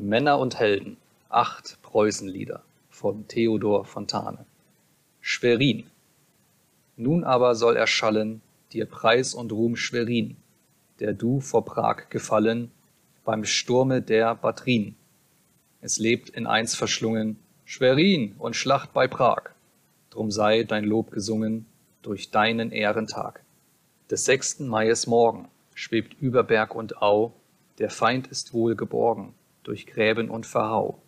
Männer 0.00 0.38
und 0.38 0.60
Helden, 0.60 0.96
acht 1.28 1.82
Preußenlieder 1.82 2.62
von 2.88 3.26
Theodor 3.26 3.84
Fontane. 3.84 4.46
Schwerin. 5.20 5.90
Nun 6.96 7.24
aber 7.24 7.56
soll 7.56 7.74
erschallen 7.74 8.40
dir 8.72 8.86
Preis 8.86 9.34
und 9.34 9.50
Ruhm 9.50 9.74
Schwerin, 9.74 10.36
der 11.00 11.14
du 11.14 11.40
vor 11.40 11.64
Prag 11.64 12.10
gefallen 12.10 12.70
beim 13.24 13.44
Sturme 13.44 14.00
der 14.00 14.36
Battrien. 14.36 14.94
Es 15.80 15.98
lebt 15.98 16.30
in 16.30 16.46
eins 16.46 16.76
verschlungen 16.76 17.36
Schwerin 17.64 18.36
und 18.38 18.54
Schlacht 18.54 18.92
bei 18.92 19.08
Prag. 19.08 19.50
Drum 20.10 20.30
sei 20.30 20.62
dein 20.62 20.84
Lob 20.84 21.10
gesungen 21.10 21.66
durch 22.02 22.30
deinen 22.30 22.70
Ehrentag. 22.70 23.42
Des 24.12 24.24
sechsten 24.24 24.68
Maies 24.68 25.08
Morgen 25.08 25.48
schwebt 25.74 26.14
über 26.20 26.44
Berg 26.44 26.76
und 26.76 27.02
Au, 27.02 27.32
der 27.80 27.90
Feind 27.90 28.28
ist 28.28 28.54
wohl 28.54 28.76
geborgen 28.76 29.34
durch 29.68 29.86
Gräben 29.86 30.30
und 30.30 30.46
Verhau. 30.46 31.02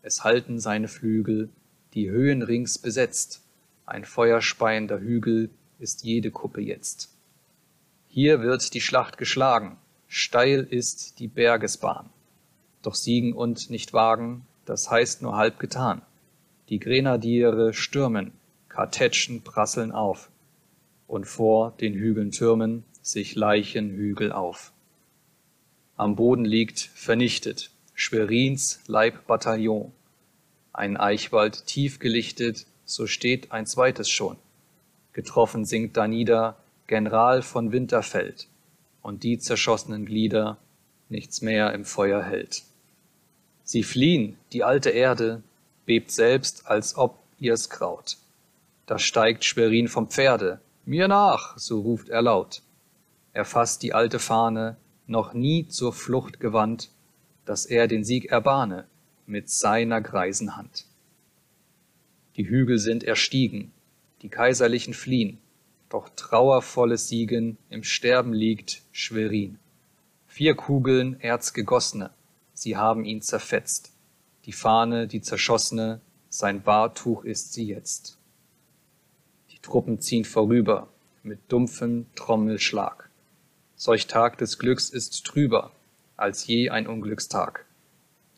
Es 0.00 0.22
halten 0.22 0.60
seine 0.60 0.86
Flügel, 0.86 1.48
die 1.92 2.08
Höhen 2.08 2.42
rings 2.42 2.78
besetzt, 2.78 3.42
ein 3.84 4.04
feuerspeiender 4.04 5.00
Hügel 5.00 5.50
ist 5.80 6.04
jede 6.04 6.30
Kuppe 6.30 6.60
jetzt. 6.60 7.12
Hier 8.06 8.42
wird 8.42 8.74
die 8.74 8.80
Schlacht 8.80 9.18
geschlagen, 9.18 9.76
steil 10.06 10.60
ist 10.70 11.18
die 11.18 11.26
Bergesbahn. 11.26 12.08
Doch 12.82 12.94
siegen 12.94 13.32
und 13.32 13.70
nicht 13.70 13.92
wagen, 13.92 14.46
das 14.66 14.88
heißt 14.88 15.22
nur 15.22 15.36
halb 15.36 15.58
getan. 15.58 16.00
Die 16.68 16.78
Grenadiere 16.78 17.74
stürmen, 17.74 18.30
Kartätschen 18.68 19.42
prasseln 19.42 19.90
auf, 19.90 20.30
und 21.08 21.24
vor 21.26 21.72
den 21.80 21.94
Hügeln 21.94 22.30
türmen 22.30 22.84
sich 23.02 23.34
Leichenhügel 23.34 24.30
auf. 24.30 24.72
Am 25.96 26.14
Boden 26.14 26.44
liegt, 26.44 26.78
vernichtet, 26.78 27.72
Schwerins 27.98 28.80
Leibbataillon. 28.88 29.90
Ein 30.74 30.98
Eichwald 30.98 31.64
tief 31.64 31.98
gelichtet, 31.98 32.66
so 32.84 33.06
steht 33.06 33.52
ein 33.52 33.64
zweites 33.64 34.10
schon. 34.10 34.36
Getroffen 35.14 35.64
sinkt 35.64 35.96
da 35.96 36.06
nieder 36.06 36.58
General 36.86 37.40
von 37.40 37.72
Winterfeld 37.72 38.48
und 39.00 39.22
die 39.22 39.38
zerschossenen 39.38 40.04
Glieder 40.04 40.58
nichts 41.08 41.40
mehr 41.40 41.72
im 41.72 41.86
Feuer 41.86 42.22
hält. 42.22 42.64
Sie 43.64 43.82
fliehen, 43.82 44.36
die 44.52 44.62
alte 44.62 44.90
Erde 44.90 45.42
bebt 45.86 46.10
selbst, 46.10 46.66
als 46.66 46.98
ob 46.98 47.18
ihr's 47.38 47.70
kraut. 47.70 48.18
Da 48.84 48.98
steigt 48.98 49.42
Schwerin 49.46 49.88
vom 49.88 50.10
Pferde, 50.10 50.60
mir 50.84 51.08
nach, 51.08 51.56
so 51.56 51.80
ruft 51.80 52.10
er 52.10 52.20
laut. 52.20 52.60
Er 53.32 53.46
fasst 53.46 53.82
die 53.82 53.94
alte 53.94 54.18
Fahne, 54.18 54.76
noch 55.06 55.32
nie 55.32 55.66
zur 55.68 55.94
Flucht 55.94 56.40
gewandt, 56.40 56.90
dass 57.46 57.64
er 57.64 57.88
den 57.88 58.04
Sieg 58.04 58.26
erbahne 58.26 58.86
mit 59.26 59.48
seiner 59.48 60.02
greisen 60.02 60.56
Hand. 60.56 60.84
Die 62.36 62.46
Hügel 62.46 62.78
sind 62.78 63.02
erstiegen, 63.02 63.72
die 64.20 64.28
Kaiserlichen 64.28 64.92
fliehen, 64.92 65.38
doch 65.88 66.10
trauervolles 66.14 67.08
Siegen 67.08 67.56
im 67.70 67.82
Sterben 67.82 68.34
liegt 68.34 68.82
Schwerin. 68.92 69.58
Vier 70.26 70.54
Kugeln 70.54 71.18
erzgegossene, 71.20 72.10
sie 72.52 72.76
haben 72.76 73.04
ihn 73.04 73.22
zerfetzt, 73.22 73.92
die 74.44 74.52
Fahne, 74.52 75.06
die 75.06 75.22
zerschossene, 75.22 76.00
sein 76.28 76.62
Bartuch 76.62 77.24
ist 77.24 77.52
sie 77.52 77.66
jetzt. 77.66 78.18
Die 79.50 79.58
Truppen 79.58 80.00
ziehen 80.00 80.24
vorüber 80.24 80.88
mit 81.22 81.40
dumpfem 81.48 82.06
Trommelschlag. 82.14 83.08
Solch 83.74 84.06
Tag 84.06 84.38
des 84.38 84.58
Glücks 84.58 84.90
ist 84.90 85.24
trüber, 85.24 85.72
als 86.16 86.46
je 86.46 86.70
ein 86.70 86.86
Unglückstag. 86.86 87.66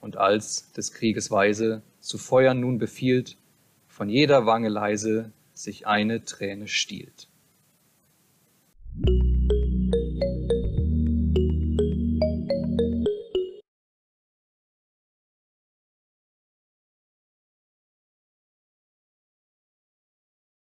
Und 0.00 0.16
als 0.16 0.72
des 0.72 0.92
Krieges 0.92 1.30
Weise 1.30 1.82
zu 2.00 2.18
feuern 2.18 2.60
nun 2.60 2.78
befiehlt, 2.78 3.36
von 3.88 4.08
jeder 4.08 4.46
Wange 4.46 4.68
leise 4.68 5.32
sich 5.54 5.86
eine 5.86 6.24
Träne 6.24 6.68
stiehlt. 6.68 7.28